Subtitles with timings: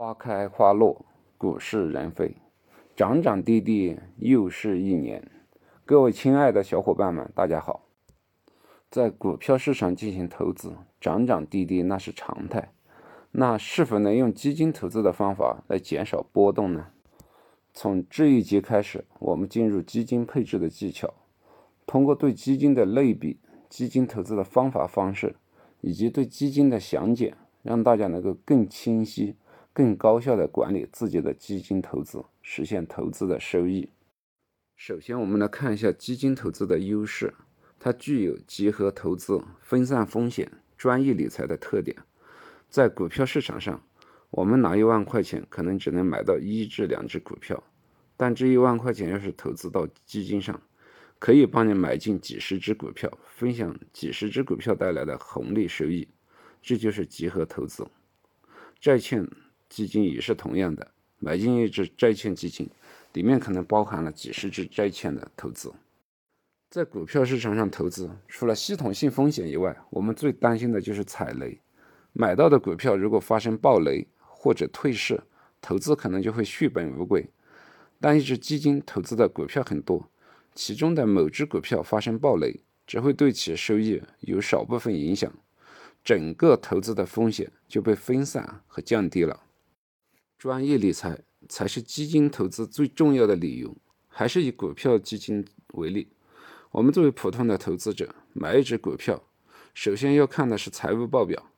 [0.00, 1.04] 花开花落，
[1.36, 2.36] 股市人非，
[2.94, 5.28] 涨涨跌跌又是一年。
[5.84, 7.88] 各位亲爱的小伙伴们，大家好。
[8.88, 12.72] 在股票市场进行投资，涨涨跌跌那是常态。
[13.32, 16.90] 那是否能用基金投资的方法来减少波动呢？
[17.74, 21.12] 从这一节开始，我们进入基金配置的技巧，
[21.86, 25.34] 通过对基金的类比、基金投资的方法方式，
[25.80, 27.34] 以及对基金的详解，
[27.64, 29.34] 让大家能够更清晰、
[29.78, 33.88] 更高效的管理自己的基金投资，实现投资的收益。
[34.74, 37.32] 首先，我们来看一下基金投资的优势。
[37.78, 41.96] 它具有集合投资、分散风险、专业理财的特点。
[42.68, 43.80] 在股票市场上，
[44.30, 47.62] 我们拿一万块钱可能只能买到一至两只股票，
[48.16, 50.60] 但这一万块钱要是投资到基金上，
[51.20, 56.08] 可以帮你买进几十只股票，分享几十只股票带来的红利收益。
[56.60, 57.86] 这就是集合投资。
[58.80, 59.24] 债券
[59.68, 62.68] 基金也是同样的，买进一只债券基金，
[63.12, 65.72] 里面可能包含了几十只债券的投资。
[66.70, 71.58] 在股票市场上投资，除了系统性风险以外，我们最担心的就是踩雷。
[72.12, 75.22] 买到的股票如果发生暴雷或者退市，
[75.60, 77.26] 投资可能就会血本无归。
[78.00, 80.08] 但一只基金投资的股票很多，
[80.54, 85.32] 其中的某只股票发生暴雷，只会对其收益有少部分影响，
[86.04, 89.42] 整个投资的风险就被分散和降低了。
[90.38, 93.76] 专业理财才是基金投资最重要的理由。
[94.06, 96.08] 还是以股票基金为例。
[96.72, 99.22] 我们作为普通的投资者，买一只股票，
[99.74, 101.52] 首先要看的是财务报表。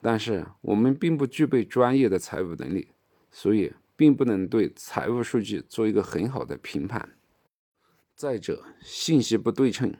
[0.00, 2.92] 但是我们并不具备专业的财务能力，
[3.32, 7.16] 所以并不能对财务数据做一个很好的评判。
[8.14, 9.92] 再者，信息不对称，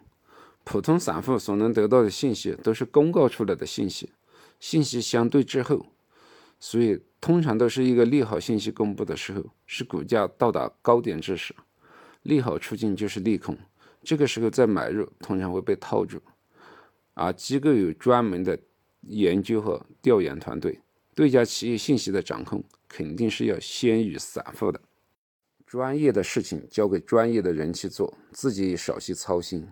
[0.62, 4.12] 普通散户所能得到的信息都是公告出来的信息，
[4.60, 5.86] 信息相对滞后，
[6.60, 11.54] 所以通常都是一个利好信息公布的时候，是股价到达高点之时，
[12.22, 13.56] 利好出尽就是利空。
[14.02, 16.20] 这个时候再买入，通常会被套住。
[17.14, 18.58] 而机构有专门的
[19.02, 20.80] 研究和调研团队，
[21.14, 24.80] 对家企业信息的掌控肯定是要先于散户的。
[25.66, 29.66] 专业的事情交给专业的人去做，自己也少些操心。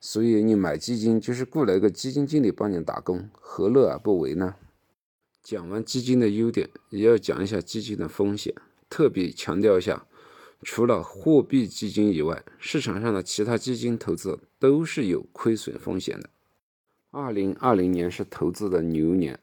[0.00, 4.56] 所以你买基金就是雇了一个基金经理帮你打工，何乐而不为呢？
[5.48, 8.52] 讲完基金的优点，也要讲一下基金的风险，
[8.90, 10.04] 特别强调一下。
[10.62, 16.28] 除了货币基金以外，市场上的其他基金投资都是有亏损风险的。
[17.12, 19.38] 二零二零年是投资的牛年，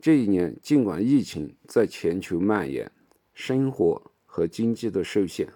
[0.00, 2.90] 这一年尽管疫情在全球蔓延，
[3.32, 5.46] 生活和经济都受限，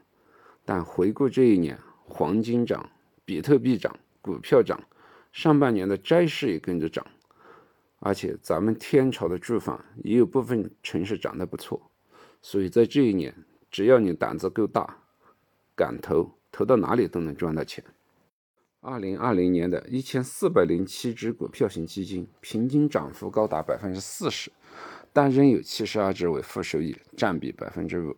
[0.65, 2.89] 但回顾这一年，黄金涨，
[3.25, 4.81] 比特币涨，股票涨，
[5.33, 7.05] 上半年的债市也跟着涨，
[8.00, 11.81] 而且咱们天朝的住房也有部分城市涨得不错，
[12.43, 13.33] 所以在这一年。
[13.72, 14.97] 只要你胆子够大，
[15.77, 17.84] 敢投，投到哪里都能赚到钱。
[18.81, 24.50] 二零二零年的一千四百零七只股票型基金平均涨幅高达百分之四十，
[25.12, 28.16] 但仍有七十二只为负收益，占比百分之五。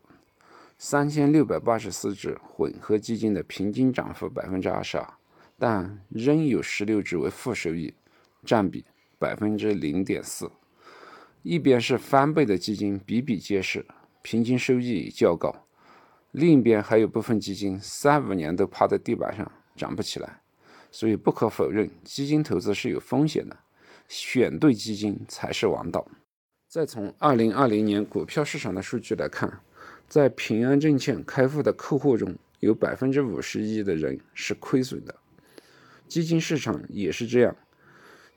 [0.79, 5.07] 三千六百八十四只混合基金的平均涨幅百分之二十二，
[5.59, 7.93] 但仍有十六只为负收益，
[8.43, 8.87] 占比
[9.23, 10.51] 百分之零点四。
[11.43, 13.87] 一边是翻倍的基金比比皆是。
[14.25, 15.53] 平均收益较高，
[16.31, 20.41] 另一边还有部分基金三五年都趴在地板上涨不起来，
[20.93, 23.57] 所以不可否认，基金投资是有风险的，
[24.07, 26.07] 选对基金才是王道。
[26.69, 29.61] 再从二零二零年股票市场的数据来看，
[30.09, 35.13] 在平安证券开户的客户中有百分之五十一的人是亏损的，
[36.07, 37.57] 基金市场也是这样。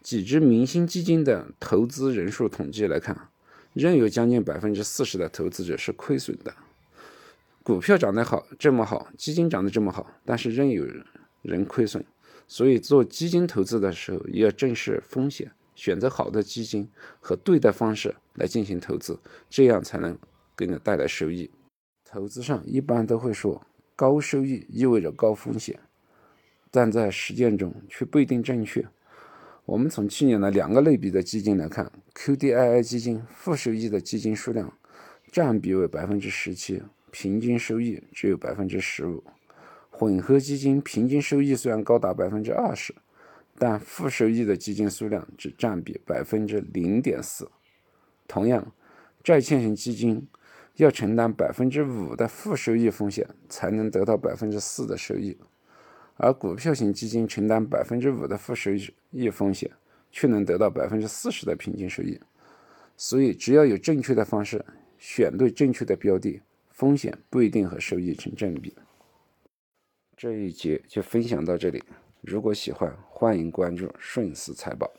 [0.05, 3.29] 几只明星基金的投资人数统计来看。
[3.73, 6.53] 仍有将近百分之四十的投资者是亏损的。
[7.63, 10.85] 股票涨得好，这么好，基金涨得这么好，但是仍有
[11.41, 12.05] 人亏损。
[12.47, 16.87] 所以做基金投资的时候，也要正视风险，选择好的基金
[17.19, 20.15] 和对的方式来进行投资，这样才能
[20.55, 21.49] 给你带来收益。
[22.05, 23.65] 投资上一般都会说
[23.95, 25.79] 高收益意味着高风险，
[26.69, 28.87] 但在实践中却不一定正确。
[29.65, 34.71] 我们从去年的两个类比的基金来看，QDII 基金负收益的基金数量
[35.31, 39.23] 占比为百分之十七，平均收益只有百分之十五；
[39.89, 42.93] 混合基金平均收益虽然高达百分之二十，
[43.57, 47.49] 但负收益的基金数量只占比百分之零点四。
[48.27, 48.71] 同样，
[49.23, 50.27] 债券型基金
[50.75, 55.35] 要承担百分之五的负收益风险，才能得到百分之四的收益。
[56.15, 58.71] 而股票型基金承担百分之五的负收
[59.11, 59.69] 益风险，
[60.11, 62.19] 却能得到百分之四十的平均收益。
[62.97, 64.63] 所以，只要有正确的方式，
[64.97, 68.73] 选对正确的标的，风险不一定和收益成正比。
[70.15, 71.83] 这一节就分享到这里，
[72.21, 74.89] 如果喜欢，欢迎关注顺思财宝。